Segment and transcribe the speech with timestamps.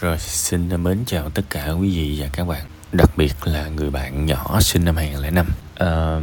[0.00, 3.90] Rồi xin mến chào tất cả quý vị và các bạn Đặc biệt là người
[3.90, 6.20] bạn nhỏ sinh năm 2005 à,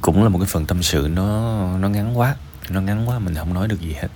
[0.00, 2.36] Cũng là một cái phần tâm sự nó nó ngắn quá
[2.68, 4.08] Nó ngắn quá mình không nói được gì hết.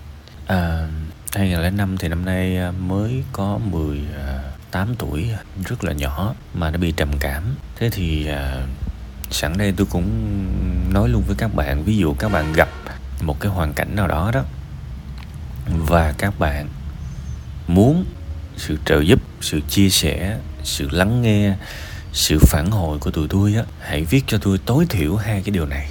[0.47, 0.89] À,
[1.33, 5.31] 2005 thì năm nay ờ, mới có 18 ờ, tuổi
[5.65, 7.43] Rất là nhỏ mà nó bị trầm cảm.
[7.77, 8.67] Thế thì à,
[9.31, 10.11] sẵn đây tôi cũng
[10.93, 12.69] nói luôn với các bạn Ví dụ các bạn gặp
[13.21, 14.43] một cái hoàn cảnh nào đó đó
[15.67, 16.69] Và các bạn
[17.69, 18.05] muốn
[18.57, 21.55] sự trợ giúp, sự chia sẻ, sự lắng nghe,
[22.13, 25.51] sự phản hồi của tụi tôi á, hãy viết cho tôi tối thiểu hai cái
[25.51, 25.89] điều này.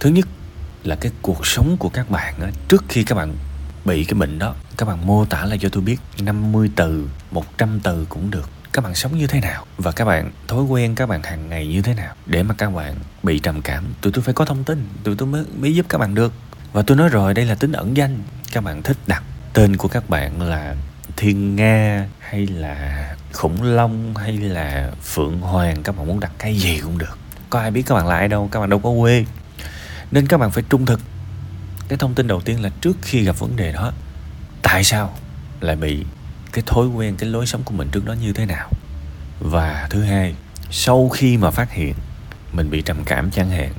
[0.00, 0.28] Thứ nhất
[0.84, 3.34] là cái cuộc sống của các bạn á, trước khi các bạn
[3.84, 7.80] bị cái bệnh đó, các bạn mô tả lại cho tôi biết 50 từ 100
[7.80, 8.50] từ cũng được.
[8.72, 11.66] Các bạn sống như thế nào và các bạn, thói quen các bạn hàng ngày
[11.66, 14.64] như thế nào để mà các bạn bị trầm cảm, tụi tôi phải có thông
[14.64, 16.32] tin, tụi tôi mới mới giúp các bạn được.
[16.72, 18.22] Và tôi nói rồi, đây là tính ẩn danh.
[18.52, 19.22] Các bạn thích đặt
[19.52, 20.74] tên của các bạn là
[21.16, 26.56] thiên nga hay là khủng long hay là phượng hoàng, các bạn muốn đặt cái
[26.56, 27.18] gì cũng được.
[27.50, 29.24] Có ai biết các bạn là ai đâu, các bạn đâu có quê.
[30.10, 31.00] Nên các bạn phải trung thực.
[31.88, 33.92] Cái thông tin đầu tiên là trước khi gặp vấn đề đó,
[34.62, 35.14] tại sao
[35.60, 36.04] lại bị
[36.52, 38.70] cái thói quen, cái lối sống của mình trước đó như thế nào?
[39.40, 40.34] Và thứ hai,
[40.70, 41.94] sau khi mà phát hiện
[42.52, 43.72] mình bị trầm cảm chẳng hạn,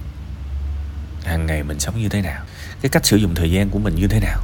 [1.26, 2.44] hàng ngày mình sống như thế nào?
[2.82, 4.40] Cái cách sử dụng thời gian của mình như thế nào?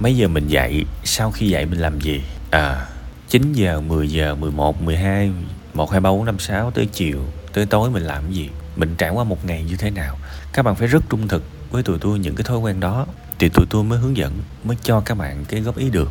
[0.00, 0.84] Mấy giờ mình dậy?
[1.04, 2.22] Sau khi dậy mình làm gì?
[2.50, 2.86] À
[3.28, 5.30] 9 giờ 10 giờ 11 12
[5.74, 7.18] 1 2 3 4 5 6 tới chiều.
[7.52, 8.50] Tới tối mình làm gì?
[8.76, 10.18] Mình trải qua một ngày như thế nào?
[10.52, 13.06] Các bạn phải rất trung thực với tụi tôi những cái thói quen đó.
[13.38, 14.32] Thì tụi tôi mới hướng dẫn,
[14.64, 16.10] mới cho các bạn cái góp ý được.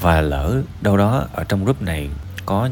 [0.00, 2.08] Và lỡ đâu đó ở trong group này
[2.46, 2.68] có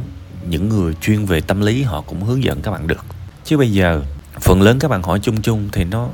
[0.49, 3.05] những người chuyên về tâm lý, họ cũng hướng dẫn các bạn được.
[3.45, 4.03] Chứ bây giờ,
[4.41, 6.09] phần lớn các bạn hỏi chung chung thì nó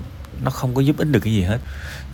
[0.45, 1.59] nó không có giúp ích được cái gì hết.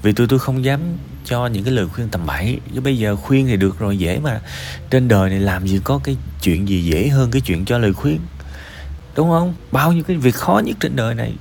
[0.03, 0.81] Vì tụi tôi không dám
[1.25, 2.61] cho những cái lời khuyên tầm bậy.
[2.75, 4.41] Chứ bây giờ khuyên thì được rồi, dễ mà.
[4.91, 7.93] Trên đời này làm gì có cái chuyện gì dễ hơn cái chuyện cho lời
[7.93, 8.19] khuyên.
[9.17, 9.55] Đúng không?
[9.73, 11.35] Bao nhiêu cái việc khó nhất trên đời này.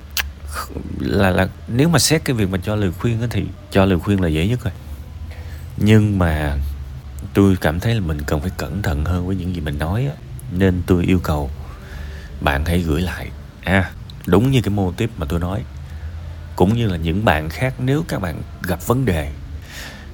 [0.98, 4.20] Là là nếu mà xét cái việc mà cho lời khuyên thì cho lời khuyên
[4.20, 4.72] là dễ nhất rồi.
[5.76, 6.56] Nhưng mà
[7.34, 10.08] tôi cảm thấy là mình cần phải cẩn thận hơn với những gì mình nói
[10.52, 11.50] nên tôi yêu cầu
[12.40, 13.30] bạn hãy gửi lại.
[13.64, 13.90] À
[14.26, 15.62] đúng như cái mô tiếp mà tôi nói
[16.58, 19.32] cũng như là những bạn khác, nếu các bạn gặp vấn đề,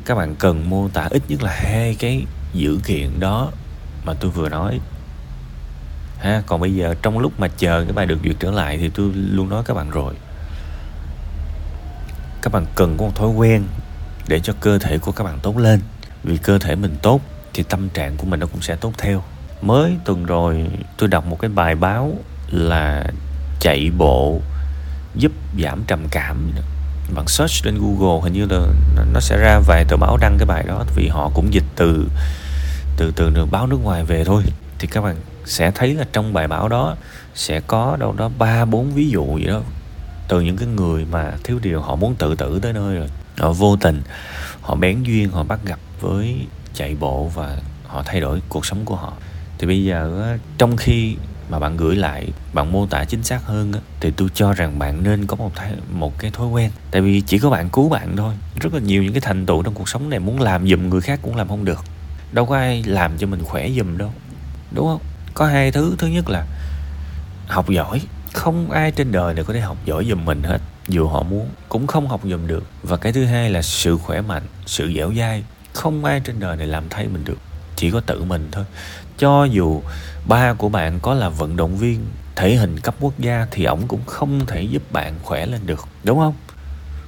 [0.05, 3.50] các bạn cần mô tả ít nhất là hai cái dữ kiện đó
[4.05, 4.81] mà tôi vừa nói.
[6.19, 8.88] Ha, còn bây giờ trong lúc mà chờ cái bài được duyệt trở lại thì
[8.88, 10.15] tôi luôn nói các bạn rồi.
[12.43, 13.62] Các bạn cần có một thói quen
[14.28, 15.81] để cho cơ thể của các bạn tốt lên.
[16.22, 17.21] Vì cơ thể mình tốt
[17.55, 19.22] thì tâm trạng của mình nó cũng sẽ tốt theo.
[19.62, 20.66] Mới tuần rồi
[20.97, 22.15] tôi đọc một cái bài báo
[22.50, 23.05] là
[23.61, 24.41] chạy bộ
[25.15, 25.33] giúp
[25.63, 26.53] giảm trầm cảm.
[27.15, 28.67] Bạn search trên Google hình như là
[29.13, 32.09] nó sẽ ra vài tờ báo đăng cái bài đó, vì họ cũng dịch từ
[32.97, 34.43] từ từ được báo nước ngoài về thôi.
[34.79, 36.97] Thì các bạn sẽ thấy là trong bài báo đó
[37.35, 39.61] sẽ có đâu đó ba, bốn ví dụ gì đó
[40.29, 43.09] từ những cái người mà thiếu điều họ muốn tự tử tới nơi rồi.
[43.39, 44.03] Họ vô tình,
[44.61, 48.85] họ bén duyên, họ bắt gặp với chạy bộ và họ thay đổi cuộc sống
[48.85, 49.13] của họ.
[49.59, 51.17] Thì bây giờ trong khi
[51.55, 54.79] mà bạn gửi lại bạn mô tả chính xác hơn á, thì tôi cho rằng
[54.79, 56.71] bạn nên có một thái, một cái thói quen.
[56.91, 58.35] Tại vì chỉ có bạn cứu bạn thôi.
[58.61, 61.01] Rất là nhiều những cái thành tựu trong cuộc sống này muốn làm giùm người
[61.01, 61.85] khác cũng làm không được.
[62.33, 64.13] Đâu có ai làm cho mình khỏe giùm đâu.
[64.71, 65.01] Đúng không?
[65.35, 65.95] Có hai thứ.
[65.99, 66.47] Thứ nhất là
[67.49, 68.01] học giỏi.
[68.33, 71.49] Không ai trên đời này có thể học giỏi giùm mình hết dù họ muốn.
[71.69, 72.65] Cũng không học giùm được.
[72.83, 75.45] Và cái thứ hai là sự khỏe mạnh sự dẻo dai.
[75.73, 77.39] Không ai trên đời này làm thay mình được
[77.84, 78.65] chỉ có tự mình thôi.
[79.19, 79.83] Cho dù
[80.28, 82.06] ba của bạn có là vận động viên,
[82.37, 85.89] thể hình cấp quốc gia thì ổng cũng không thể giúp bạn khỏe lên được,
[86.05, 86.34] đúng không?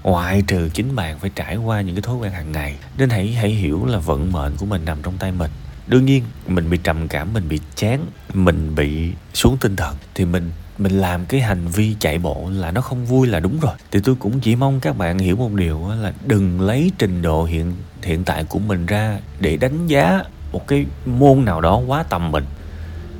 [0.02, 3.32] Ngoại trừ chính bạn phải trải qua những cái thói quen hàng ngày, nên hãy
[3.32, 5.50] hãy hiểu là vận mệnh của mình nằm trong tay mình.
[5.86, 10.24] Đương nhiên, mình bị trầm cảm, mình bị chán, mình bị xuống tinh thần thì
[10.24, 13.74] mình mình làm cái hành vi chạy bộ là nó không vui là đúng rồi.
[13.90, 17.44] Thì tôi cũng chỉ mong các bạn hiểu một điều là đừng lấy trình độ
[17.44, 17.72] hiện
[18.02, 20.22] hiện tại của mình ra để đánh giá
[20.52, 22.44] một cái môn nào đó quá tầm mình.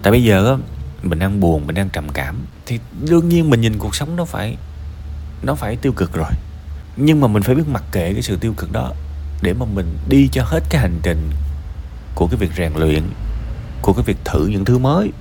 [0.02, 0.58] Tại bây giờ
[1.02, 2.36] mình đang buồn, mình đang trầm cảm,
[2.66, 2.78] thì
[3.08, 4.56] đương nhiên mình nhìn cuộc sống nó phải
[5.42, 6.30] nó phải tiêu cực rồi.
[6.96, 8.92] Nhưng mà mình phải biết mặc kệ cái sự tiêu cực đó
[9.42, 11.30] để mà mình đi cho hết cái hành trình
[12.14, 13.02] của cái việc rèn luyện,
[13.82, 15.12] của cái việc thử những thứ mới.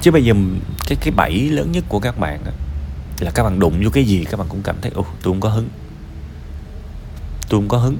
[0.00, 0.34] Chứ bây giờ
[0.88, 2.40] cái cái bẫy lớn nhất của các bạn
[3.20, 5.40] là các bạn đụng vô cái gì các bạn cũng cảm thấy, ồ, tôi không
[5.40, 5.68] có hứng.
[7.48, 7.96] Tôi không có hứng.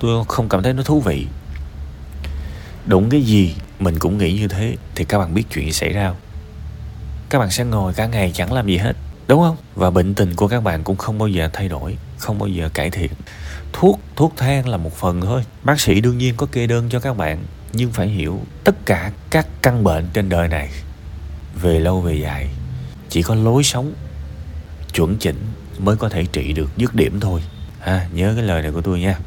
[0.00, 1.26] Tôi không cảm thấy nó thú vị
[2.86, 6.08] đúng cái gì mình cũng nghĩ như thế, thì các bạn biết chuyện xảy ra
[6.08, 6.16] không?
[7.30, 8.96] Các bạn sẽ ngồi cả ngày chẳng làm gì hết,
[9.28, 9.56] đúng không?
[9.74, 12.68] Và bệnh tình của các bạn cũng không bao giờ thay đổi, không bao giờ
[12.74, 13.10] cải thiện.
[13.72, 15.42] Thuốc thuốc thang là một phần thôi.
[15.62, 19.10] Bác sĩ đương nhiên có kê đơn cho các bạn, nhưng phải hiểu tất cả
[19.30, 20.70] các căn bệnh trên đời này,
[21.62, 22.48] về lâu về dài,
[23.08, 23.92] chỉ có lối sống
[24.94, 25.46] chuẩn chỉnh
[25.78, 27.42] mới có thể trị được dứt điểm thôi.
[27.80, 29.18] Ha nhớ cái lời này của tôi nha.